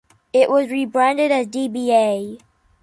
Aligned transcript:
It 0.33 0.49
was 0.49 0.71
rebranded 0.71 1.29
as 1.29 1.45
dba. 1.45 2.39